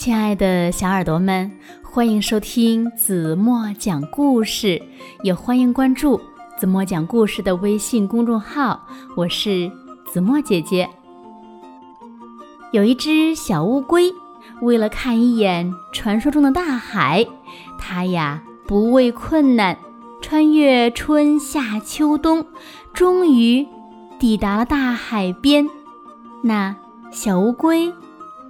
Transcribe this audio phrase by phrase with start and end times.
[0.00, 4.80] 亲爱的小耳朵们，欢迎收听子墨讲故事，
[5.22, 6.18] 也欢迎关注
[6.56, 8.80] 子墨讲故事的微信公众号。
[9.14, 9.70] 我是
[10.10, 10.88] 子墨姐姐。
[12.72, 14.10] 有一只小乌龟，
[14.62, 17.26] 为了看一眼传说中的大海，
[17.78, 19.76] 它呀不畏困难，
[20.22, 22.46] 穿越春夏秋冬，
[22.94, 23.68] 终于
[24.18, 25.68] 抵达了大海边。
[26.42, 26.74] 那
[27.12, 27.92] 小乌龟。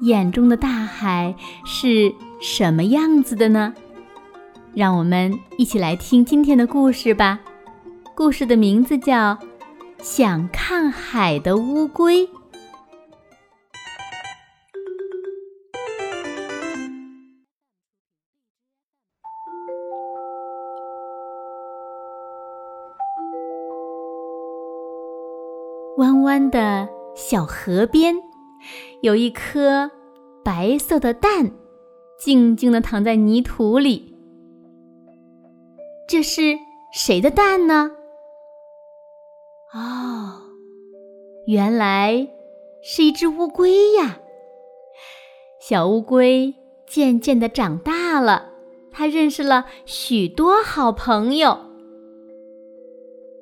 [0.00, 1.34] 眼中的大海
[1.64, 3.74] 是什么样子的呢？
[4.74, 7.40] 让我们一起来听今天的故事吧。
[8.14, 9.34] 故事的名字叫
[10.00, 12.26] 《想看海的乌龟》。
[25.96, 28.27] 弯弯的小河边。
[29.02, 29.90] 有一颗
[30.44, 31.52] 白色的蛋，
[32.18, 34.14] 静静地躺在泥土里。
[36.08, 36.58] 这是
[36.92, 37.90] 谁的蛋呢？
[39.74, 40.40] 哦，
[41.46, 42.28] 原来
[42.82, 44.20] 是一只乌龟呀！
[45.60, 46.54] 小乌龟
[46.86, 48.52] 渐渐地长大了，
[48.90, 51.58] 它认识了许多好朋友。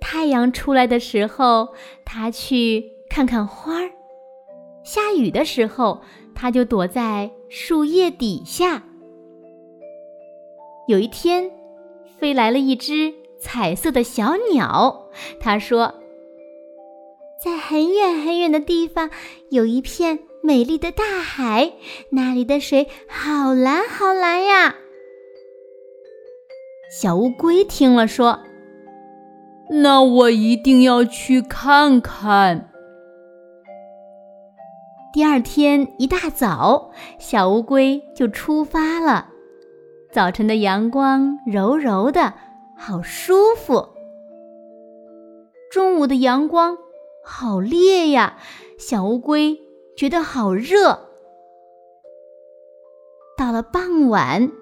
[0.00, 1.68] 太阳出来的时候，
[2.04, 3.92] 它去看看花儿。
[4.88, 6.00] 下雨的时候，
[6.34, 8.82] 它就躲在树叶底下。
[10.86, 11.50] 有一天，
[12.18, 15.10] 飞来了一只彩色的小鸟。
[15.38, 15.92] 它说
[17.44, 19.10] ：“在很远很远的地方，
[19.50, 21.74] 有一片美丽的大海，
[22.12, 24.76] 那里的水好蓝好蓝呀。”
[26.90, 28.40] 小乌龟听了说
[29.82, 32.64] ：“那我一定要去看看。”
[35.18, 39.30] 第二天一大早，小乌龟就出发了。
[40.12, 42.34] 早晨的阳光柔柔的，
[42.76, 43.88] 好舒服。
[45.72, 46.78] 中午的阳光
[47.24, 48.36] 好烈呀，
[48.78, 49.58] 小乌龟
[49.96, 51.08] 觉得好热。
[53.36, 54.52] 到了傍晚，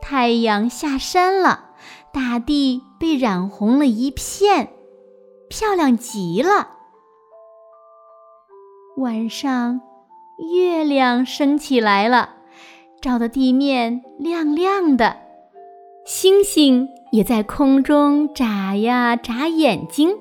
[0.00, 1.70] 太阳下山了，
[2.12, 4.74] 大地被染红了一片，
[5.48, 6.68] 漂亮极了。
[8.98, 9.80] 晚上。
[10.38, 12.30] 月亮升起来了，
[13.00, 15.16] 照得地面亮亮的，
[16.04, 20.16] 星星也在空中眨呀眨眼睛。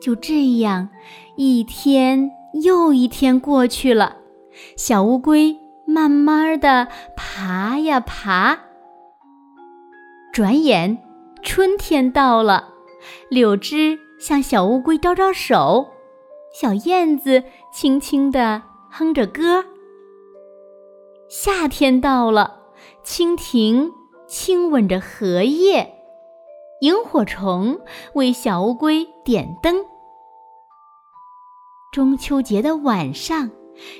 [0.00, 0.90] 就这样，
[1.36, 2.30] 一天
[2.62, 4.16] 又一天过去了，
[4.76, 5.56] 小乌龟
[5.86, 8.60] 慢慢的爬呀爬。
[10.32, 10.98] 转眼，
[11.42, 12.68] 春天到了，
[13.28, 15.88] 柳枝向小乌龟招招手。
[16.52, 19.64] 小燕子轻轻地哼着歌。
[21.28, 22.60] 夏天到了，
[23.04, 23.92] 蜻蜓
[24.26, 25.94] 亲吻着荷叶，
[26.80, 27.78] 萤火虫
[28.14, 29.84] 为小乌龟点灯。
[31.92, 33.50] 中秋节的晚上，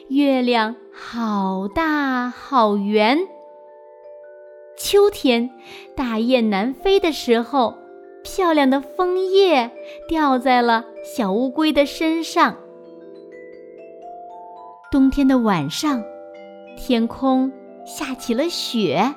[0.09, 3.19] 月亮好大好圆。
[4.77, 5.51] 秋天，
[5.97, 7.75] 大雁南飞的时候。
[8.25, 9.71] 漂亮的枫叶
[10.07, 12.57] 掉在了小乌龟的身上。
[14.91, 16.03] 冬天的晚上，
[16.77, 17.53] 天空
[17.85, 19.15] 下起了雪，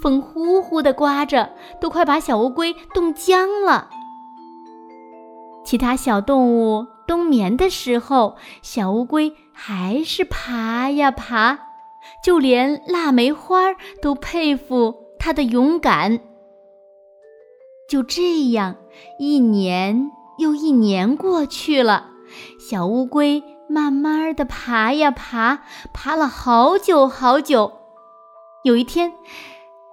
[0.00, 3.90] 风呼呼地刮着，都快把小乌龟冻僵了。
[5.62, 11.58] 其他小动物冬眠的时候，小乌龟还是爬呀爬，
[12.24, 16.20] 就连腊梅花都佩服它的勇敢。
[17.86, 18.76] 就这样，
[19.18, 22.06] 一年又一年过去了，
[22.58, 25.60] 小乌龟慢慢的爬呀爬，
[25.92, 27.72] 爬了好久好久。
[28.62, 29.12] 有一天，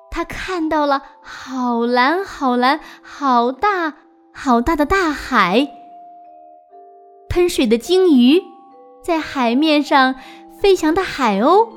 [0.09, 3.96] 它看到了好蓝好蓝、好大
[4.34, 5.68] 好大的大海，
[7.30, 8.42] 喷水的鲸鱼，
[9.04, 10.16] 在海面上
[10.60, 11.69] 飞翔的海鸥。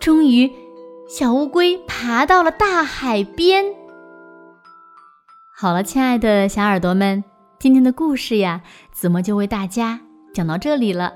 [0.00, 0.52] 终于，
[1.08, 3.64] 小乌龟爬到了大海边。
[5.54, 7.24] 好了，亲爱的小耳朵们，
[7.58, 8.62] 今天的故事呀，
[8.92, 10.00] 子墨就为大家
[10.36, 11.14] 讲到这里了。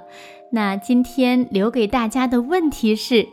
[0.51, 3.29] 那今天留给大家的问题是：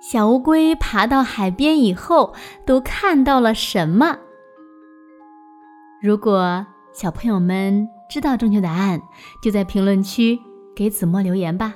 [0.00, 2.32] 小乌龟爬到海边以后，
[2.64, 4.16] 都看到了什么？
[6.00, 8.98] 如果小朋友们知道正确答案，
[9.42, 10.38] 就在评论区
[10.74, 11.74] 给子墨留言吧。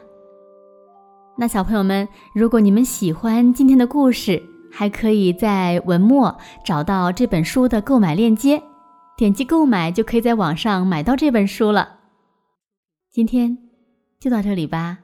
[1.37, 4.43] 那小朋友们，如果你们喜欢今天的故事，
[4.73, 6.35] 还可以在文末
[6.65, 8.63] 找到这本书的购买链接，
[9.17, 12.01] 点击购买就可以在网上买到这本书了。
[13.15, 13.57] 今天
[14.19, 14.99] 就到这里吧，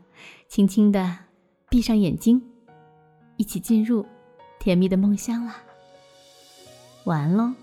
[0.48, 1.16] 轻轻的
[1.68, 2.42] 闭上眼睛，
[3.36, 4.04] 一起进入
[4.58, 5.62] 甜蜜的梦乡啦。
[7.04, 7.54] 晚安喽。